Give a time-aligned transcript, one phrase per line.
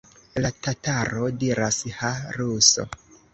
[0.45, 2.89] La tataro diras: Ha, ruso!